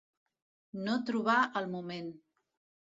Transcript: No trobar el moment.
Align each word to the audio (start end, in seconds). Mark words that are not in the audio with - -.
No 0.89 0.97
trobar 1.11 1.37
el 1.63 1.71
moment. 1.77 2.13